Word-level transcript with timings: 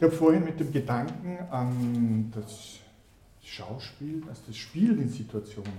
Ich 0.00 0.04
habe 0.04 0.14
vorhin 0.14 0.44
mit 0.44 0.58
dem 0.58 0.72
Gedanken 0.72 1.36
an 1.50 2.32
das 2.34 2.78
Schauspiel, 3.42 4.22
also 4.30 4.40
das 4.46 4.56
Spiel 4.56 4.98
in 4.98 5.10
Situationen, 5.10 5.70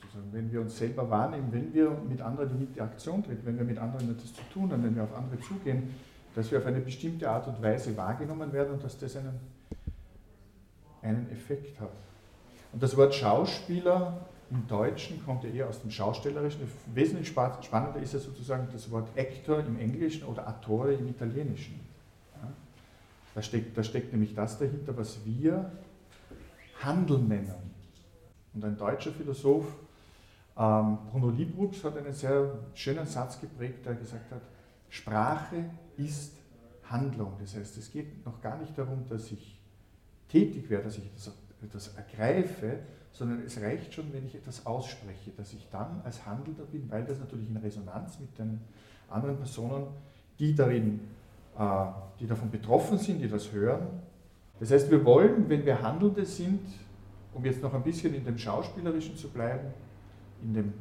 also 0.00 0.18
wenn 0.30 0.52
wir 0.52 0.60
uns 0.60 0.78
selber 0.78 1.10
wahrnehmen, 1.10 1.48
wenn 1.50 1.74
wir 1.74 1.90
mit 2.08 2.20
anderen 2.20 2.52
in 2.52 2.68
Interaktion 2.68 3.24
treten, 3.24 3.44
wenn 3.44 3.58
wir 3.58 3.64
mit 3.64 3.78
anderen 3.78 4.12
etwas 4.12 4.32
zu 4.32 4.42
tun 4.52 4.70
haben, 4.70 4.84
wenn 4.84 4.94
wir 4.94 5.02
auf 5.02 5.12
andere 5.12 5.40
zugehen, 5.40 5.92
dass 6.36 6.52
wir 6.52 6.58
auf 6.58 6.66
eine 6.66 6.78
bestimmte 6.78 7.28
Art 7.28 7.48
und 7.48 7.60
Weise 7.60 7.96
wahrgenommen 7.96 8.52
werden 8.52 8.74
und 8.74 8.84
dass 8.84 8.96
das 8.96 9.16
einen, 9.16 9.40
einen 11.02 11.28
Effekt 11.32 11.80
hat. 11.80 11.90
Und 12.72 12.80
das 12.80 12.96
Wort 12.96 13.12
Schauspieler 13.12 14.24
im 14.52 14.68
Deutschen 14.68 15.24
kommt 15.24 15.42
ja 15.42 15.50
eher 15.50 15.68
aus 15.68 15.80
dem 15.80 15.90
Schaustellerischen. 15.90 16.60
Wesentlich 16.94 17.26
spannender 17.26 18.00
ist 18.00 18.14
ja 18.14 18.20
sozusagen 18.20 18.68
das 18.72 18.88
Wort 18.92 19.08
Actor 19.18 19.58
im 19.66 19.80
Englischen 19.80 20.22
oder 20.28 20.46
Attore 20.46 20.94
im 20.94 21.08
Italienischen. 21.08 21.87
Da, 23.34 23.42
steckt, 23.42 23.76
da 23.76 23.82
steckt 23.82 24.12
nämlich 24.12 24.34
das 24.34 24.58
dahinter, 24.58 24.96
was 24.96 25.24
wir 25.24 25.70
Handeln 26.80 27.28
nennen. 27.28 27.54
Und 28.54 28.64
ein 28.64 28.76
deutscher 28.76 29.12
Philosoph, 29.12 29.66
ähm, 30.56 30.98
Bruno 31.10 31.30
Liebrups, 31.30 31.84
hat 31.84 31.96
einen 31.96 32.12
sehr 32.12 32.58
schönen 32.74 33.06
Satz 33.06 33.40
geprägt, 33.40 33.86
der 33.86 33.94
gesagt 33.94 34.30
hat, 34.32 34.42
Sprache 34.88 35.64
ist 35.96 36.32
Handlung. 36.84 37.34
Das 37.40 37.54
heißt, 37.54 37.76
es 37.76 37.90
geht 37.90 38.24
noch 38.24 38.40
gar 38.40 38.58
nicht 38.58 38.76
darum, 38.76 39.06
dass 39.08 39.30
ich 39.30 39.60
tätig 40.28 40.68
werde, 40.70 40.84
dass 40.84 40.98
ich 40.98 41.10
etwas, 41.62 41.94
ergreife, 41.96 42.80
sondern 43.12 43.42
es 43.44 43.60
reicht 43.60 43.92
schon, 43.92 44.12
wenn 44.12 44.26
ich 44.26 44.34
etwas 44.36 44.64
ausspreche, 44.64 45.30
dass 45.36 45.52
ich 45.52 45.68
dann 45.70 46.00
als 46.04 46.24
Handelnder 46.24 46.64
bin, 46.64 46.88
weil 46.90 47.04
das 47.04 47.18
natürlich 47.18 47.48
in 47.48 47.56
Resonanz 47.56 48.20
mit 48.20 48.38
den 48.38 48.60
anderen 49.08 49.36
Personen, 49.36 49.88
die 50.38 50.54
darin, 50.54 51.00
die 52.20 52.26
davon 52.26 52.50
betroffen 52.50 52.98
sind, 52.98 53.20
die 53.20 53.28
das 53.28 53.52
hören. 53.52 53.86
Das 54.60 54.70
heißt, 54.70 54.90
wir 54.90 55.04
wollen, 55.04 55.48
wenn 55.48 55.64
wir 55.64 55.82
Handelnde 55.82 56.24
sind, 56.24 56.60
um 57.34 57.44
jetzt 57.44 57.62
noch 57.62 57.74
ein 57.74 57.82
bisschen 57.82 58.14
in 58.14 58.24
dem 58.24 58.38
Schauspielerischen 58.38 59.16
zu 59.16 59.28
bleiben, 59.28 59.68
in 60.42 60.54
dem 60.54 60.72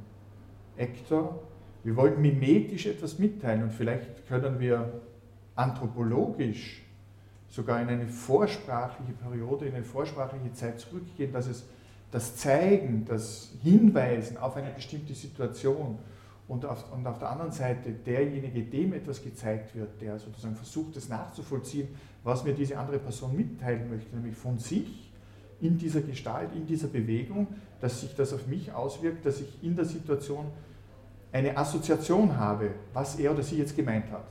Actor, 0.77 1.39
wir 1.83 1.95
wollen 1.95 2.21
mimetisch 2.21 2.87
etwas 2.87 3.19
mitteilen 3.19 3.63
und 3.63 3.71
vielleicht 3.71 4.27
können 4.27 4.59
wir 4.59 5.01
anthropologisch 5.55 6.83
sogar 7.49 7.81
in 7.81 7.89
eine 7.89 8.07
vorsprachliche 8.07 9.13
Periode, 9.13 9.65
in 9.65 9.75
eine 9.75 9.83
vorsprachliche 9.83 10.53
Zeit 10.53 10.79
zurückgehen, 10.79 11.31
dass 11.31 11.47
es 11.47 11.65
das 12.11 12.35
Zeigen, 12.35 13.05
das 13.05 13.51
Hinweisen 13.63 14.37
auf 14.37 14.55
eine 14.55 14.71
bestimmte 14.71 15.13
Situation 15.13 15.97
und 16.47 16.65
auf, 16.65 16.91
und 16.93 17.05
auf 17.05 17.19
der 17.19 17.29
anderen 17.29 17.51
Seite 17.51 17.91
derjenige, 17.91 18.63
dem 18.63 18.93
etwas 18.93 19.21
gezeigt 19.21 19.75
wird, 19.75 20.01
der 20.01 20.17
sozusagen 20.17 20.55
versucht, 20.55 20.95
es 20.95 21.09
nachzuvollziehen, 21.09 21.89
was 22.23 22.43
mir 22.43 22.53
diese 22.53 22.77
andere 22.77 22.99
Person 22.99 23.35
mitteilen 23.35 23.89
möchte, 23.89 24.15
nämlich 24.15 24.35
von 24.35 24.57
sich 24.57 25.11
in 25.59 25.77
dieser 25.77 26.01
Gestalt, 26.01 26.49
in 26.55 26.65
dieser 26.65 26.87
Bewegung, 26.87 27.47
dass 27.81 28.01
sich 28.01 28.15
das 28.15 28.33
auf 28.33 28.47
mich 28.47 28.71
auswirkt, 28.71 29.25
dass 29.25 29.41
ich 29.41 29.61
in 29.61 29.75
der 29.75 29.85
Situation 29.85 30.45
eine 31.31 31.57
Assoziation 31.57 32.37
habe, 32.37 32.71
was 32.93 33.19
er 33.19 33.31
oder 33.31 33.43
sie 33.43 33.57
jetzt 33.57 33.75
gemeint 33.75 34.09
hat. 34.11 34.27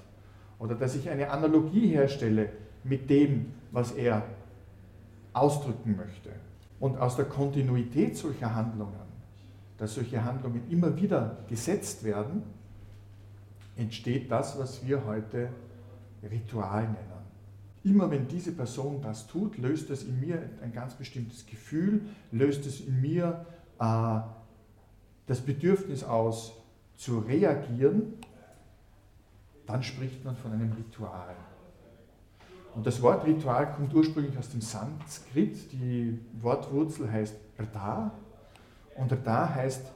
Oder 0.58 0.74
dass 0.74 0.94
ich 0.94 1.10
eine 1.10 1.30
Analogie 1.30 1.88
herstelle 1.88 2.48
mit 2.82 3.10
dem, 3.10 3.52
was 3.72 3.92
er 3.92 4.22
ausdrücken 5.32 5.96
möchte. 5.96 6.30
Und 6.80 6.96
aus 6.98 7.16
der 7.16 7.26
Kontinuität 7.26 8.16
solcher 8.16 8.54
Handlungen, 8.54 9.05
dass 9.78 9.94
solche 9.94 10.24
Handlungen 10.24 10.62
immer 10.70 10.96
wieder 10.96 11.38
gesetzt 11.48 12.04
werden, 12.04 12.42
entsteht 13.76 14.30
das, 14.30 14.58
was 14.58 14.86
wir 14.86 15.04
heute 15.04 15.50
Ritual 16.22 16.84
nennen. 16.84 17.16
Immer 17.84 18.10
wenn 18.10 18.26
diese 18.26 18.52
Person 18.52 19.00
das 19.02 19.26
tut, 19.26 19.58
löst 19.58 19.90
es 19.90 20.02
in 20.02 20.18
mir 20.18 20.42
ein 20.62 20.72
ganz 20.72 20.94
bestimmtes 20.94 21.46
Gefühl, 21.46 22.02
löst 22.32 22.66
es 22.66 22.80
in 22.80 23.00
mir 23.00 23.46
äh, 23.78 24.20
das 25.26 25.40
Bedürfnis 25.40 26.02
aus, 26.02 26.52
zu 26.96 27.18
reagieren, 27.18 28.14
dann 29.66 29.82
spricht 29.82 30.24
man 30.24 30.36
von 30.36 30.52
einem 30.52 30.72
Ritual. 30.72 31.36
Und 32.74 32.86
das 32.86 33.00
Wort 33.02 33.26
Ritual 33.26 33.72
kommt 33.72 33.94
ursprünglich 33.94 34.36
aus 34.38 34.50
dem 34.50 34.60
Sanskrit. 34.60 35.72
Die 35.72 36.18
Wortwurzel 36.40 37.10
heißt 37.10 37.34
Rda. 37.58 38.12
Und 38.96 39.12
Rda 39.12 39.54
heißt 39.54 39.92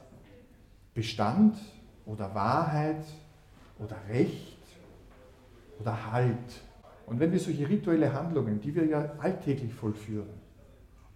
Bestand 0.93 1.57
oder 2.05 2.33
Wahrheit 2.35 3.05
oder 3.79 3.95
Recht 4.09 4.57
oder 5.79 6.11
Halt. 6.11 6.61
Und 7.05 7.19
wenn 7.19 7.31
wir 7.31 7.39
solche 7.39 7.67
rituelle 7.67 8.13
Handlungen, 8.13 8.61
die 8.61 8.73
wir 8.73 8.85
ja 8.85 9.13
alltäglich 9.19 9.73
vollführen, 9.73 10.29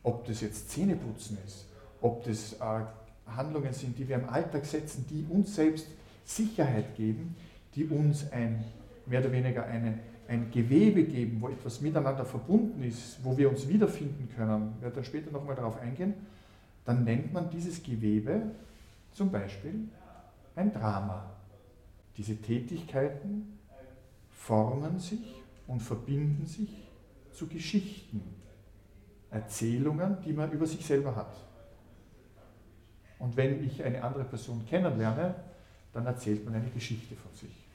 ob 0.04 0.26
das 0.26 0.42
jetzt 0.42 0.70
Zähneputzen 0.72 1.38
ist, 1.46 1.66
ob 2.02 2.24
das 2.24 2.54
äh, 2.54 2.82
Handlungen 3.28 3.74
sind, 3.74 3.98
die 3.98 4.08
wir 4.08 4.18
im 4.18 4.30
Alltag 4.30 4.66
setzen, 4.66 5.06
die 5.10 5.26
uns 5.30 5.56
selbst 5.56 5.88
Sicherheit 6.24 6.96
geben, 6.96 7.36
die 7.76 7.86
uns 7.86 8.32
ein, 8.32 8.64
mehr 9.06 9.22
oder 9.22 9.32
weniger 9.32 9.66
eine 9.66 10.00
ein 10.28 10.50
Gewebe 10.52 11.04
geben, 11.04 11.38
wo 11.40 11.50
etwas 11.50 11.82
miteinander 11.82 12.26
verbunden 12.26 12.84
ist, 12.84 13.24
wo 13.24 13.38
wir 13.38 13.50
uns 13.50 13.68
wiederfinden 13.68 14.30
können, 14.36 14.74
werde 14.82 14.98
da 14.98 15.04
später 15.04 15.32
nochmal 15.32 15.56
darauf 15.56 15.80
eingehen, 15.80 16.14
dann 16.86 17.04
nennt 17.04 17.34
man 17.34 17.50
dieses 17.50 17.82
Gewebe 17.84 18.52
zum 19.12 19.32
Beispiel 19.32 19.90
ein 20.56 20.72
Drama. 20.72 21.32
Diese 22.18 22.36
Tätigkeiten 22.38 23.60
formen 24.30 25.00
sich 25.00 25.42
und 25.68 25.82
verbinden 25.82 26.46
sich 26.46 26.70
zu 27.32 27.48
Geschichten, 27.48 28.22
Erzählungen, 29.32 30.18
die 30.24 30.32
man 30.32 30.52
über 30.52 30.66
sich 30.66 30.86
selber 30.86 31.16
hat. 31.16 31.36
Und 33.20 33.36
wenn 33.36 33.64
ich 33.66 33.84
eine 33.84 34.04
andere 34.04 34.24
Person 34.24 34.66
kennenlerne, 34.66 35.36
dann 35.92 36.06
erzählt 36.06 36.46
man 36.46 36.54
eine 36.56 36.70
Geschichte 36.70 37.16
von 37.16 37.34
sich 37.34 37.66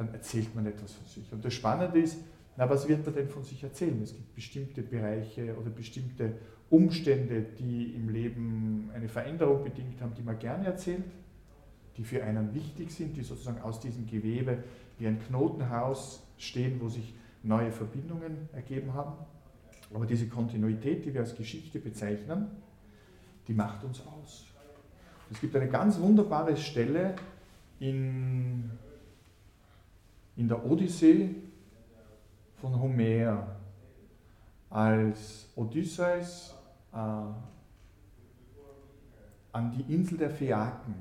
dann 0.00 0.14
erzählt 0.14 0.54
man 0.54 0.64
etwas 0.64 0.94
von 0.94 1.06
sich. 1.06 1.30
Und 1.30 1.44
das 1.44 1.52
Spannende 1.52 2.00
ist, 2.00 2.16
na, 2.56 2.68
was 2.68 2.88
wird 2.88 3.04
man 3.06 3.14
denn 3.14 3.28
von 3.28 3.42
sich 3.42 3.62
erzählen? 3.62 4.00
Es 4.02 4.12
gibt 4.12 4.34
bestimmte 4.34 4.82
Bereiche 4.82 5.56
oder 5.56 5.70
bestimmte 5.70 6.34
Umstände, 6.68 7.42
die 7.58 7.94
im 7.94 8.08
Leben 8.08 8.90
eine 8.94 9.08
Veränderung 9.08 9.64
bedingt 9.64 10.00
haben, 10.00 10.14
die 10.14 10.22
man 10.22 10.38
gerne 10.38 10.66
erzählt, 10.66 11.04
die 11.96 12.04
für 12.04 12.22
einen 12.22 12.54
wichtig 12.54 12.90
sind, 12.90 13.16
die 13.16 13.22
sozusagen 13.22 13.60
aus 13.62 13.80
diesem 13.80 14.06
Gewebe 14.06 14.62
wie 14.98 15.06
ein 15.06 15.18
Knotenhaus 15.26 16.22
stehen, 16.38 16.80
wo 16.80 16.88
sich 16.88 17.14
neue 17.42 17.72
Verbindungen 17.72 18.48
ergeben 18.52 18.94
haben. 18.94 19.14
Aber 19.92 20.06
diese 20.06 20.28
Kontinuität, 20.28 21.04
die 21.04 21.12
wir 21.12 21.22
als 21.22 21.34
Geschichte 21.34 21.78
bezeichnen, 21.78 22.46
die 23.48 23.54
macht 23.54 23.82
uns 23.82 24.02
aus. 24.06 24.46
Es 25.32 25.40
gibt 25.40 25.56
eine 25.56 25.68
ganz 25.68 25.98
wunderbare 25.98 26.56
Stelle 26.56 27.16
in 27.80 28.70
in 30.40 30.48
der 30.48 30.64
Odyssee 30.64 31.34
von 32.60 32.80
Homer, 32.80 33.56
als 34.68 35.48
Odysseus 35.56 36.54
äh, 36.92 36.96
an 39.52 39.72
die 39.72 39.92
Insel 39.92 40.18
der 40.18 40.30
Phäaken 40.30 40.94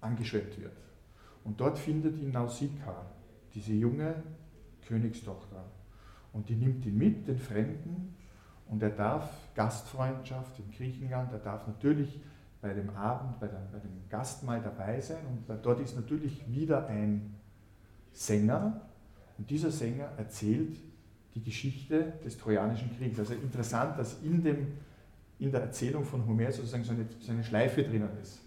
angeschleppt 0.00 0.60
wird. 0.60 0.76
Und 1.44 1.60
dort 1.60 1.78
findet 1.78 2.16
ihn 2.18 2.30
Nausicaa, 2.30 3.04
diese 3.54 3.74
junge 3.74 4.14
Königstochter. 4.86 5.64
Und 6.32 6.48
die 6.48 6.56
nimmt 6.56 6.86
ihn 6.86 6.96
mit, 6.96 7.28
den 7.28 7.38
Fremden, 7.38 8.14
und 8.66 8.82
er 8.82 8.90
darf 8.90 9.30
Gastfreundschaft 9.54 10.58
in 10.58 10.70
Griechenland, 10.70 11.32
er 11.32 11.38
darf 11.38 11.66
natürlich 11.66 12.20
bei 12.62 12.72
dem 12.72 12.88
Abend, 12.96 13.38
bei, 13.38 13.46
der, 13.46 13.60
bei 13.70 13.78
dem 13.78 14.08
Gastmahl 14.08 14.62
dabei 14.62 15.00
sein. 15.00 15.18
Und 15.26 15.64
dort 15.64 15.80
ist 15.80 15.94
natürlich 15.96 16.50
wieder 16.50 16.86
ein 16.86 17.34
Sänger 18.12 18.80
und 19.38 19.50
dieser 19.50 19.70
Sänger 19.70 20.12
erzählt 20.16 20.76
die 21.34 21.42
Geschichte 21.42 22.12
des 22.24 22.38
Trojanischen 22.38 22.96
Krieges. 22.96 23.18
Also 23.18 23.34
interessant, 23.34 23.98
dass 23.98 24.16
in, 24.22 24.42
dem, 24.42 24.68
in 25.38 25.50
der 25.50 25.62
Erzählung 25.62 26.04
von 26.04 26.24
Homer 26.26 26.52
sozusagen 26.52 26.84
so 26.84 26.92
eine, 26.92 27.06
so 27.20 27.32
eine 27.32 27.42
Schleife 27.42 27.82
drinnen 27.82 28.10
ist, 28.22 28.40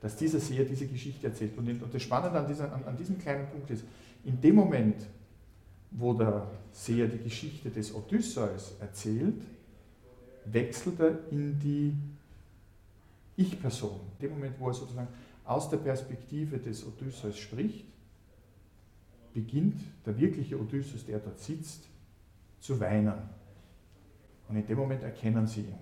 dass 0.00 0.16
dieser 0.16 0.40
Seher 0.40 0.64
diese 0.64 0.86
Geschichte 0.86 1.26
erzählt. 1.26 1.56
Und, 1.58 1.68
und 1.68 1.92
das 1.94 2.02
Spannende 2.02 2.38
an, 2.38 2.46
dieser, 2.46 2.72
an, 2.72 2.84
an 2.84 2.96
diesem 2.96 3.18
kleinen 3.18 3.46
Punkt 3.48 3.70
ist, 3.70 3.84
in 4.24 4.40
dem 4.40 4.54
Moment, 4.54 4.96
wo 5.90 6.14
der 6.14 6.50
Seher 6.72 7.06
die 7.06 7.22
Geschichte 7.22 7.70
des 7.70 7.94
Odysseus 7.94 8.74
erzählt, 8.80 9.42
wechselt 10.46 11.00
er 11.00 11.30
in 11.30 11.58
die 11.58 11.94
Ich-Person. 13.36 14.00
In 14.18 14.26
dem 14.26 14.34
Moment, 14.34 14.58
wo 14.58 14.68
er 14.68 14.74
sozusagen 14.74 15.08
aus 15.44 15.68
der 15.68 15.76
Perspektive 15.76 16.58
des 16.58 16.86
Odysseus 16.86 17.38
spricht, 17.38 17.84
beginnt 19.34 19.80
der 20.06 20.18
wirkliche 20.18 20.58
Odysseus, 20.58 21.04
der 21.04 21.18
dort 21.18 21.38
sitzt, 21.38 21.84
zu 22.60 22.80
weinen. 22.80 23.14
Und 24.48 24.56
in 24.56 24.66
dem 24.66 24.78
Moment 24.78 25.02
erkennen 25.02 25.46
sie 25.46 25.62
ihn. 25.62 25.78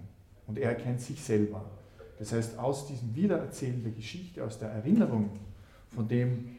Und 0.47 0.59
er 0.59 0.71
erkennt 0.71 1.01
sich 1.01 1.23
selber. 1.23 1.65
Das 2.19 2.33
heißt, 2.33 2.59
aus 2.59 2.87
diesem 2.87 3.15
Wiedererzählen 3.15 3.83
der 3.83 3.93
Geschichte, 3.93 4.43
aus 4.45 4.59
der 4.59 4.71
Erinnerung 4.71 5.31
von 5.95 6.09
dem, 6.09 6.57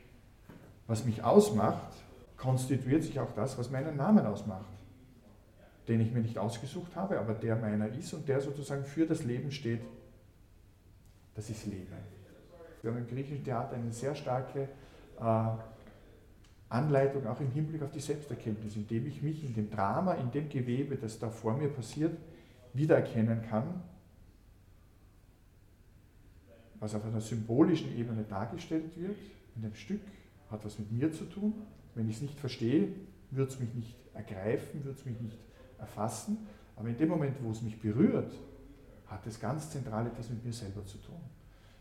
was 0.87 1.05
mich 1.05 1.23
ausmacht, 1.23 1.93
konstituiert 2.37 3.03
sich 3.03 3.19
auch 3.19 3.31
das, 3.33 3.57
was 3.57 3.71
meinen 3.71 3.97
Namen 3.97 4.25
ausmacht. 4.25 4.65
Den 5.87 5.99
ich 6.01 6.11
mir 6.11 6.21
nicht 6.21 6.37
ausgesucht 6.37 6.95
habe, 6.95 7.19
aber 7.19 7.33
der 7.33 7.55
meiner 7.55 7.87
ist 7.87 8.13
und 8.13 8.27
der 8.27 8.39
sozusagen 8.39 8.85
für 8.85 9.05
das 9.05 9.23
Leben 9.23 9.51
steht. 9.51 9.81
Das 11.35 11.49
ist 11.49 11.65
Leben. 11.65 11.87
Wir 12.81 12.91
haben 12.91 12.99
im 12.99 13.07
griechischen 13.07 13.43
Theater 13.43 13.75
eine 13.75 13.91
sehr 13.91 14.13
starke 14.13 14.67
äh, 15.19 15.45
Anleitung 16.73 17.25
auch 17.27 17.39
im 17.39 17.51
Hinblick 17.51 17.83
auf 17.83 17.91
die 17.91 17.99
Selbsterkenntnis, 17.99 18.75
indem 18.75 19.05
ich 19.05 19.21
mich 19.21 19.43
in 19.43 19.53
dem 19.53 19.69
Drama, 19.69 20.13
in 20.13 20.31
dem 20.31 20.49
Gewebe, 20.49 20.97
das 20.97 21.19
da 21.19 21.29
vor 21.29 21.55
mir 21.55 21.69
passiert, 21.69 22.17
wiedererkennen 22.73 23.43
kann, 23.43 23.81
was 26.79 26.95
auf 26.95 27.05
einer 27.05 27.21
symbolischen 27.21 27.95
Ebene 27.97 28.23
dargestellt 28.23 28.97
wird, 28.97 29.17
in 29.55 29.61
dem 29.61 29.75
Stück, 29.75 30.01
hat 30.49 30.65
was 30.65 30.79
mit 30.79 30.91
mir 30.91 31.11
zu 31.11 31.25
tun. 31.25 31.53
Wenn 31.95 32.09
ich 32.09 32.17
es 32.17 32.21
nicht 32.23 32.39
verstehe, 32.39 32.89
wird 33.31 33.51
es 33.51 33.59
mich 33.59 33.73
nicht 33.73 33.95
ergreifen, 34.13 34.83
wird 34.83 34.97
es 34.97 35.05
mich 35.05 35.19
nicht 35.21 35.37
erfassen. 35.77 36.37
Aber 36.75 36.89
in 36.89 36.97
dem 36.97 37.09
Moment, 37.09 37.37
wo 37.43 37.51
es 37.51 37.61
mich 37.61 37.79
berührt, 37.79 38.33
hat 39.07 39.27
es 39.27 39.39
ganz 39.39 39.69
zentral 39.69 40.07
etwas 40.07 40.29
mit 40.29 40.43
mir 40.43 40.53
selber 40.53 40.83
zu 40.85 40.97
tun. 40.97 41.21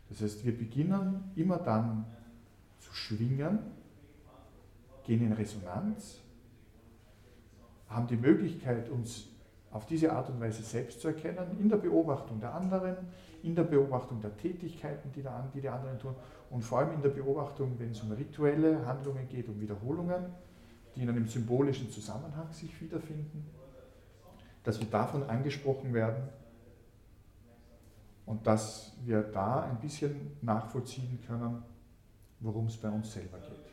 Das 0.09 0.21
heißt, 0.21 0.45
wir 0.45 0.55
beginnen 0.55 1.31
immer 1.35 1.57
dann 1.57 2.05
zu 2.79 2.93
schwingen, 2.93 3.59
gehen 5.03 5.25
in 5.25 5.33
Resonanz, 5.33 6.19
haben 7.89 8.07
die 8.07 8.17
Möglichkeit, 8.17 8.89
uns 8.89 9.27
auf 9.71 9.85
diese 9.85 10.11
Art 10.11 10.29
und 10.29 10.39
Weise 10.39 10.61
selbst 10.61 11.01
zu 11.01 11.07
erkennen, 11.07 11.57
in 11.59 11.67
der 11.67 11.77
Beobachtung 11.77 12.39
der 12.39 12.53
anderen, 12.53 12.95
in 13.41 13.55
der 13.55 13.63
Beobachtung 13.63 14.21
der 14.21 14.35
Tätigkeiten, 14.37 15.11
die, 15.11 15.23
die 15.61 15.69
anderen 15.69 15.99
tun 15.99 16.15
und 16.49 16.63
vor 16.63 16.79
allem 16.79 16.93
in 16.93 17.01
der 17.01 17.09
Beobachtung, 17.09 17.73
wenn 17.79 17.91
es 17.91 18.01
um 18.01 18.11
rituelle 18.11 18.85
Handlungen 18.85 19.27
geht, 19.27 19.49
um 19.49 19.59
Wiederholungen, 19.59 20.25
die 20.95 21.01
in 21.01 21.09
einem 21.09 21.27
symbolischen 21.27 21.89
Zusammenhang 21.89 22.51
sich 22.51 22.79
wiederfinden, 22.79 23.47
dass 24.63 24.79
wir 24.79 24.87
davon 24.87 25.23
angesprochen 25.23 25.93
werden 25.93 26.29
und 28.27 28.45
dass 28.45 28.95
wir 29.03 29.23
da 29.23 29.63
ein 29.63 29.79
bisschen 29.79 30.37
nachvollziehen 30.41 31.19
können, 31.25 31.63
worum 32.39 32.67
es 32.67 32.77
bei 32.77 32.89
uns 32.89 33.11
selber 33.11 33.39
geht. 33.39 33.72